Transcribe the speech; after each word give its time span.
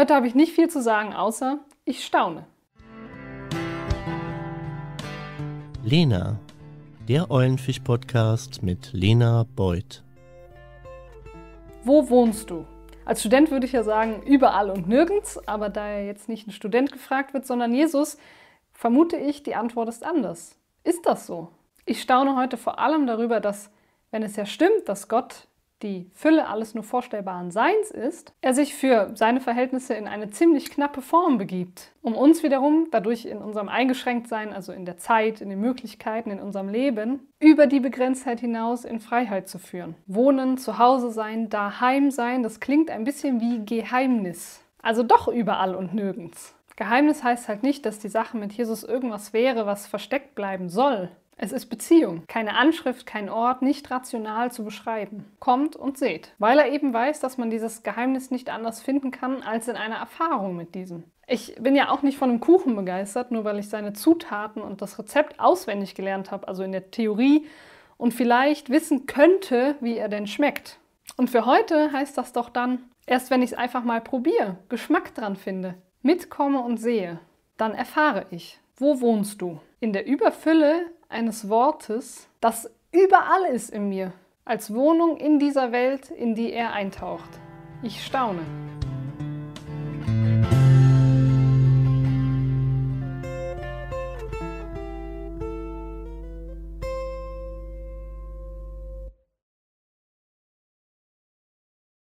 Heute 0.00 0.14
habe 0.14 0.26
ich 0.26 0.34
nicht 0.34 0.54
viel 0.54 0.70
zu 0.70 0.80
sagen, 0.80 1.12
außer 1.12 1.58
ich 1.84 2.06
staune. 2.06 2.46
Lena, 5.84 6.40
der 7.06 7.30
Eulenfisch-Podcast 7.30 8.62
mit 8.62 8.94
Lena 8.94 9.44
Beuth. 9.54 10.02
Wo 11.84 12.08
wohnst 12.08 12.48
du? 12.48 12.64
Als 13.04 13.20
Student 13.20 13.50
würde 13.50 13.66
ich 13.66 13.72
ja 13.72 13.82
sagen, 13.82 14.22
überall 14.22 14.70
und 14.70 14.88
nirgends, 14.88 15.38
aber 15.46 15.68
da 15.68 15.90
ja 15.90 16.00
jetzt 16.06 16.30
nicht 16.30 16.48
ein 16.48 16.52
Student 16.52 16.92
gefragt 16.92 17.34
wird, 17.34 17.44
sondern 17.44 17.74
Jesus, 17.74 18.16
vermute 18.72 19.18
ich, 19.18 19.42
die 19.42 19.54
Antwort 19.54 19.90
ist 19.90 20.02
anders. 20.02 20.56
Ist 20.82 21.04
das 21.04 21.26
so? 21.26 21.48
Ich 21.84 22.00
staune 22.00 22.36
heute 22.36 22.56
vor 22.56 22.78
allem 22.78 23.06
darüber, 23.06 23.38
dass, 23.38 23.70
wenn 24.10 24.22
es 24.22 24.34
ja 24.34 24.46
stimmt, 24.46 24.88
dass 24.88 25.08
Gott 25.08 25.46
die 25.82 26.10
Fülle 26.12 26.48
alles 26.48 26.74
nur 26.74 26.84
vorstellbaren 26.84 27.50
Seins 27.50 27.90
ist, 27.90 28.32
er 28.40 28.54
sich 28.54 28.74
für 28.74 29.10
seine 29.14 29.40
Verhältnisse 29.40 29.94
in 29.94 30.06
eine 30.06 30.30
ziemlich 30.30 30.70
knappe 30.70 31.02
Form 31.02 31.38
begibt, 31.38 31.92
um 32.02 32.14
uns 32.14 32.42
wiederum 32.42 32.88
dadurch 32.90 33.24
in 33.24 33.38
unserem 33.38 33.68
Eingeschränktsein, 33.68 34.52
also 34.52 34.72
in 34.72 34.84
der 34.84 34.98
Zeit, 34.98 35.40
in 35.40 35.48
den 35.48 35.60
Möglichkeiten, 35.60 36.30
in 36.30 36.40
unserem 36.40 36.68
Leben, 36.68 37.20
über 37.38 37.66
die 37.66 37.80
Begrenztheit 37.80 38.40
hinaus 38.40 38.84
in 38.84 39.00
Freiheit 39.00 39.48
zu 39.48 39.58
führen. 39.58 39.94
Wohnen, 40.06 40.58
zu 40.58 40.78
Hause 40.78 41.10
sein, 41.10 41.48
daheim 41.48 42.10
sein, 42.10 42.42
das 42.42 42.60
klingt 42.60 42.90
ein 42.90 43.04
bisschen 43.04 43.40
wie 43.40 43.64
Geheimnis. 43.64 44.62
Also 44.82 45.02
doch 45.02 45.28
überall 45.28 45.74
und 45.74 45.94
nirgends. 45.94 46.54
Geheimnis 46.76 47.22
heißt 47.22 47.48
halt 47.48 47.62
nicht, 47.62 47.84
dass 47.84 47.98
die 47.98 48.08
Sache 48.08 48.38
mit 48.38 48.52
Jesus 48.52 48.84
irgendwas 48.84 49.34
wäre, 49.34 49.66
was 49.66 49.86
versteckt 49.86 50.34
bleiben 50.34 50.70
soll. 50.70 51.10
Es 51.42 51.52
ist 51.52 51.70
Beziehung, 51.70 52.24
keine 52.28 52.54
Anschrift, 52.54 53.06
kein 53.06 53.30
Ort, 53.30 53.62
nicht 53.62 53.90
rational 53.90 54.52
zu 54.52 54.62
beschreiben. 54.62 55.24
Kommt 55.38 55.74
und 55.74 55.96
seht, 55.96 56.34
weil 56.38 56.58
er 56.58 56.70
eben 56.70 56.92
weiß, 56.92 57.20
dass 57.20 57.38
man 57.38 57.48
dieses 57.48 57.82
Geheimnis 57.82 58.30
nicht 58.30 58.50
anders 58.50 58.82
finden 58.82 59.10
kann 59.10 59.42
als 59.42 59.66
in 59.66 59.76
einer 59.76 59.96
Erfahrung 59.96 60.54
mit 60.54 60.74
diesem. 60.74 61.04
Ich 61.26 61.54
bin 61.58 61.74
ja 61.74 61.88
auch 61.88 62.02
nicht 62.02 62.18
von 62.18 62.28
einem 62.28 62.40
Kuchen 62.40 62.76
begeistert, 62.76 63.30
nur 63.30 63.44
weil 63.44 63.58
ich 63.58 63.70
seine 63.70 63.94
Zutaten 63.94 64.60
und 64.60 64.82
das 64.82 64.98
Rezept 64.98 65.40
auswendig 65.40 65.94
gelernt 65.94 66.30
habe, 66.30 66.46
also 66.46 66.62
in 66.62 66.72
der 66.72 66.90
Theorie 66.90 67.46
und 67.96 68.12
vielleicht 68.12 68.68
wissen 68.68 69.06
könnte, 69.06 69.76
wie 69.80 69.96
er 69.96 70.10
denn 70.10 70.26
schmeckt. 70.26 70.78
Und 71.16 71.30
für 71.30 71.46
heute 71.46 71.90
heißt 71.90 72.18
das 72.18 72.34
doch 72.34 72.50
dann, 72.50 72.84
erst 73.06 73.30
wenn 73.30 73.40
ich 73.40 73.52
es 73.52 73.56
einfach 73.56 73.82
mal 73.82 74.02
probiere, 74.02 74.58
Geschmack 74.68 75.14
dran 75.14 75.36
finde, 75.36 75.76
mitkomme 76.02 76.60
und 76.60 76.76
sehe, 76.76 77.18
dann 77.56 77.72
erfahre 77.72 78.26
ich, 78.28 78.60
wo 78.76 79.00
wohnst 79.00 79.40
du? 79.40 79.58
In 79.82 79.94
der 79.94 80.06
Überfülle 80.06 80.90
eines 81.08 81.48
Wortes, 81.48 82.28
das 82.42 82.70
überall 82.92 83.46
ist 83.50 83.70
in 83.70 83.88
mir, 83.88 84.12
als 84.44 84.74
Wohnung 84.74 85.16
in 85.16 85.38
dieser 85.38 85.72
Welt, 85.72 86.10
in 86.10 86.34
die 86.34 86.52
er 86.52 86.74
eintaucht. 86.74 87.30
Ich 87.82 88.04
staune. 88.04 88.42